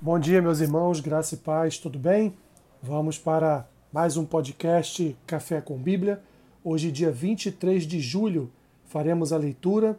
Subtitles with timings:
[0.00, 2.32] Bom dia, meus irmãos, graça e paz, tudo bem?
[2.80, 6.22] Vamos para mais um podcast Café com Bíblia.
[6.62, 8.48] Hoje, dia 23 de julho,
[8.84, 9.98] faremos a leitura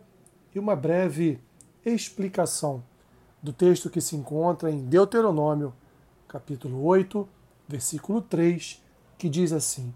[0.56, 1.38] e uma breve
[1.86, 2.82] explicação
[3.44, 5.74] do texto que se encontra em Deuteronômio,
[6.29, 7.28] capítulo 8,
[7.68, 8.81] versículo 3,
[9.18, 9.94] que diz assim: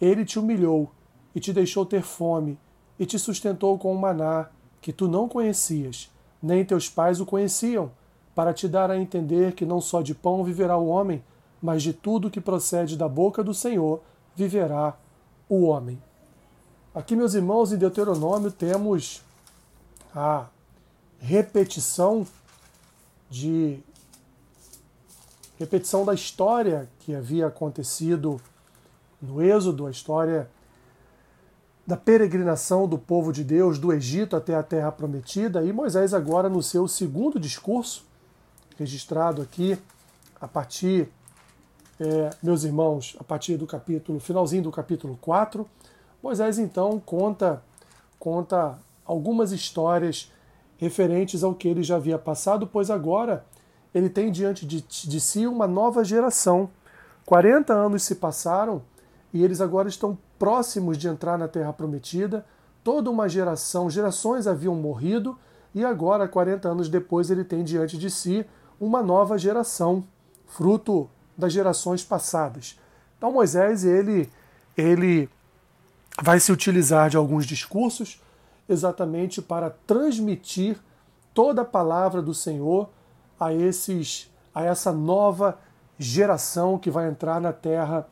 [0.00, 0.90] Ele te humilhou
[1.34, 2.58] e te deixou ter fome
[2.98, 4.48] e te sustentou com o maná
[4.80, 6.10] que tu não conhecias,
[6.42, 7.92] nem teus pais o conheciam
[8.34, 11.22] para te dar a entender que não só de pão viverá o homem,
[11.62, 14.02] mas de tudo que procede da boca do Senhor
[14.34, 14.96] viverá
[15.48, 16.02] o homem.
[16.94, 19.22] Aqui, meus irmãos, em Deuteronômio temos
[20.14, 20.46] a
[21.18, 22.26] repetição
[23.30, 23.80] de
[25.58, 28.40] repetição da história que havia acontecido
[29.22, 30.50] no Êxodo, a história
[31.86, 36.48] da peregrinação do povo de Deus do Egito até a terra prometida, e Moisés agora
[36.48, 38.04] no seu segundo discurso
[38.78, 39.78] registrado aqui
[40.40, 41.08] a partir,
[42.00, 45.66] é, meus irmãos, a partir do capítulo, finalzinho do capítulo 4,
[46.22, 47.62] Moisés então conta,
[48.18, 50.32] conta algumas histórias
[50.76, 53.44] referentes ao que ele já havia passado, pois agora
[53.94, 56.68] ele tem diante de, de si uma nova geração.
[57.24, 58.82] 40 anos se passaram
[59.32, 62.44] e eles agora estão próximos de entrar na Terra Prometida.
[62.82, 65.38] Toda uma geração, gerações haviam morrido
[65.74, 68.46] e agora, 40 anos depois, ele tem diante de si
[68.80, 70.04] uma nova geração,
[70.46, 72.78] fruto das gerações passadas.
[73.16, 74.30] Então Moisés ele
[74.76, 75.28] ele
[76.20, 78.20] vai se utilizar de alguns discursos
[78.68, 80.78] exatamente para transmitir
[81.32, 82.88] toda a palavra do Senhor
[83.38, 85.58] a esses a essa nova
[85.98, 88.08] geração que vai entrar na terra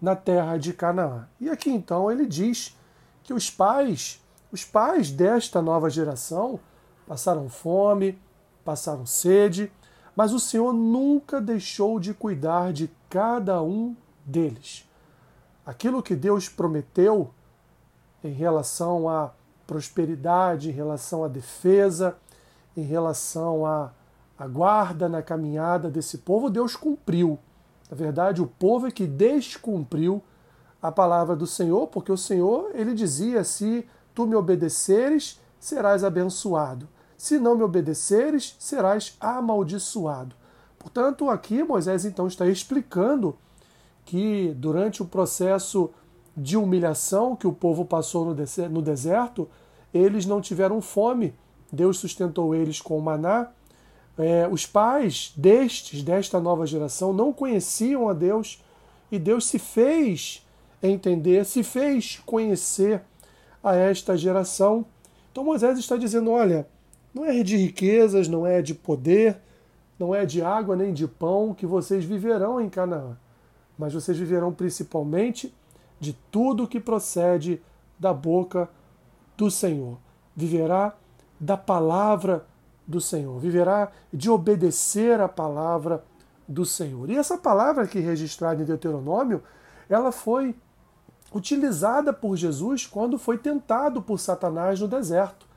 [0.00, 1.26] na terra de Canaã.
[1.40, 2.76] E aqui então ele diz
[3.22, 6.60] que os pais, os pais desta nova geração
[7.06, 8.18] passaram fome,
[8.64, 9.72] passaram sede,
[10.16, 14.88] mas o Senhor nunca deixou de cuidar de cada um deles.
[15.66, 17.30] Aquilo que Deus prometeu
[18.22, 19.32] em relação à
[19.66, 22.16] prosperidade, em relação à defesa,
[22.76, 23.92] em relação à,
[24.38, 27.38] à guarda na caminhada desse povo, Deus cumpriu.
[27.90, 30.22] Na verdade, o povo é que descumpriu
[30.82, 36.88] a palavra do Senhor, porque o Senhor, ele dizia: se tu me obedeceres, serás abençoado.
[37.24, 40.36] Se não me obedeceres, serás amaldiçoado.
[40.78, 43.34] Portanto, aqui Moisés então está explicando
[44.04, 45.88] que durante o processo
[46.36, 49.48] de humilhação que o povo passou no deserto,
[49.94, 51.34] eles não tiveram fome.
[51.72, 53.48] Deus sustentou eles com o maná.
[54.18, 58.62] É, os pais destes, desta nova geração, não conheciam a Deus
[59.10, 60.46] e Deus se fez
[60.82, 63.00] entender, se fez conhecer
[63.62, 64.84] a esta geração.
[65.32, 66.68] Então Moisés está dizendo: olha,
[67.14, 69.38] não é de riquezas, não é de poder,
[69.98, 73.16] não é de água nem de pão que vocês viverão em Canaã,
[73.78, 75.54] mas vocês viverão principalmente
[76.00, 77.62] de tudo que procede
[77.98, 78.68] da boca
[79.36, 79.96] do Senhor.
[80.34, 80.96] Viverá
[81.38, 82.44] da palavra
[82.86, 86.04] do Senhor, viverá de obedecer a palavra
[86.48, 87.08] do Senhor.
[87.08, 89.42] E essa palavra aqui registrada em Deuteronômio,
[89.88, 90.54] ela foi
[91.32, 95.53] utilizada por Jesus quando foi tentado por Satanás no deserto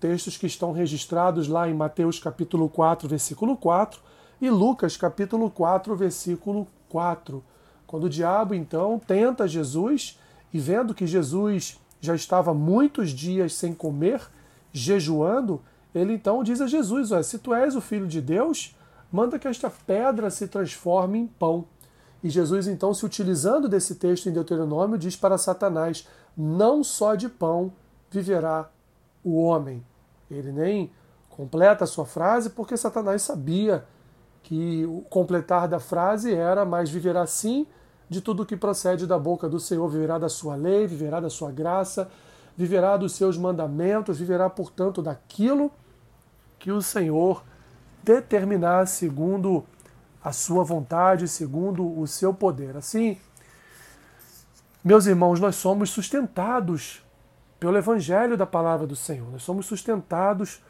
[0.00, 4.00] textos que estão registrados lá em Mateus capítulo 4, versículo 4
[4.40, 7.42] e Lucas capítulo 4, versículo 4.
[7.86, 10.18] Quando o diabo então tenta Jesus
[10.52, 14.20] e vendo que Jesus já estava muitos dias sem comer,
[14.72, 15.60] jejuando,
[15.94, 18.76] ele então diz a Jesus: se tu és o filho de Deus,
[19.10, 21.66] manda que esta pedra se transforme em pão.
[22.22, 27.28] E Jesus, então, se utilizando desse texto em Deuteronômio, diz para Satanás: Não só de
[27.28, 27.72] pão
[28.10, 28.68] viverá
[29.22, 29.84] o homem.
[30.30, 30.92] Ele nem
[31.30, 33.84] completa a sua frase porque Satanás sabia
[34.42, 37.66] que o completar da frase era mas viverá sim
[38.08, 41.52] de tudo que procede da boca do Senhor, viverá da sua lei, viverá da sua
[41.52, 42.10] graça,
[42.56, 45.70] viverá dos seus mandamentos, viverá, portanto, daquilo
[46.58, 47.44] que o Senhor
[48.02, 49.64] determinar segundo
[50.24, 52.76] a sua vontade, segundo o seu poder.
[52.76, 53.18] Assim,
[54.82, 57.04] meus irmãos, nós somos sustentados
[57.58, 59.30] pelo Evangelho da palavra do Senhor.
[59.30, 60.62] Nós somos sustentados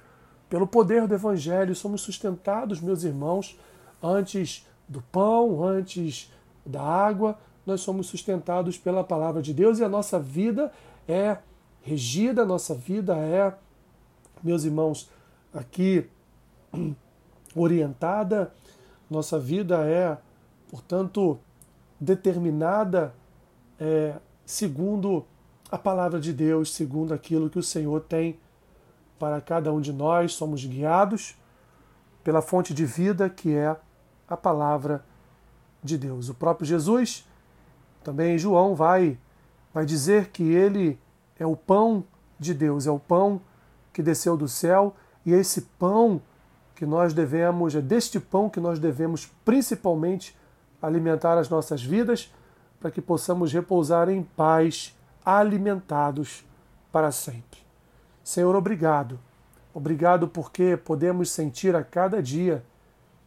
[0.49, 3.59] pelo poder do Evangelho, somos sustentados, meus irmãos,
[4.03, 6.33] antes do pão, antes
[6.65, 10.73] da água, nós somos sustentados pela palavra de Deus e a nossa vida
[11.07, 11.37] é
[11.83, 13.55] regida, a nossa vida é,
[14.43, 15.11] meus irmãos,
[15.53, 16.07] aqui
[17.55, 18.53] orientada,
[19.11, 20.17] nossa vida é,
[20.71, 21.39] portanto,
[22.01, 23.15] determinada
[23.79, 24.15] é,
[24.47, 25.27] segundo
[25.71, 28.39] a palavra de Deus segundo aquilo que o Senhor tem
[29.19, 30.33] para cada um de nós.
[30.33, 31.37] Somos guiados
[32.25, 33.77] pela fonte de vida que é
[34.29, 35.05] a palavra
[35.83, 36.29] de Deus.
[36.29, 37.27] O próprio Jesus,
[38.03, 39.19] também João, vai,
[39.73, 40.99] vai dizer que ele
[41.39, 42.05] é o pão
[42.39, 43.41] de Deus, é o pão
[43.93, 44.95] que desceu do céu
[45.25, 46.21] e esse pão
[46.75, 50.37] que nós devemos, é deste pão que nós devemos principalmente
[50.81, 52.33] alimentar as nossas vidas
[52.79, 54.97] para que possamos repousar em paz,
[55.29, 56.43] alimentados
[56.91, 57.61] para sempre.
[58.25, 59.21] Senhor, obrigado.
[59.75, 62.65] Obrigado porque podemos sentir a cada dia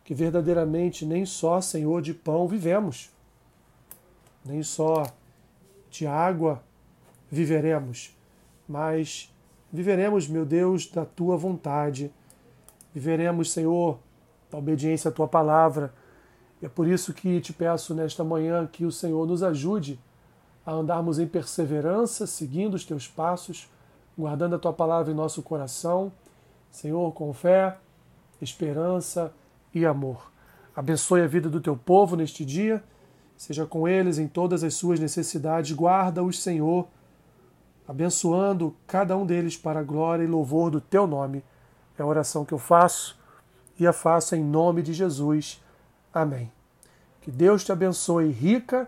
[0.03, 3.11] que verdadeiramente nem só, Senhor, de pão vivemos,
[4.43, 5.05] nem só
[5.91, 6.63] de água
[7.29, 8.17] viveremos,
[8.67, 9.31] mas
[9.71, 12.11] viveremos, meu Deus, da tua vontade.
[12.91, 13.99] Viveremos, Senhor,
[14.49, 15.93] da obediência à tua palavra.
[16.63, 19.99] E é por isso que te peço nesta manhã que o Senhor nos ajude
[20.65, 23.69] a andarmos em perseverança, seguindo os teus passos,
[24.17, 26.11] guardando a tua palavra em nosso coração,
[26.69, 27.77] Senhor, com fé,
[28.41, 29.33] esperança
[29.73, 30.31] e amor.
[30.75, 32.83] Abençoe a vida do teu povo neste dia,
[33.35, 36.87] seja com eles em todas as suas necessidades, guarda-os, Senhor
[37.91, 41.43] abençoando cada um deles para a glória e louvor do teu nome.
[41.97, 43.19] É a oração que eu faço
[43.77, 45.61] e a faço em nome de Jesus.
[46.13, 46.49] Amém.
[47.19, 48.87] Que Deus te abençoe rica